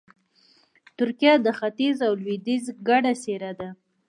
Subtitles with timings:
[0.97, 3.69] ترکیه د ختیځ او لویدیځ ګډه څېره ده.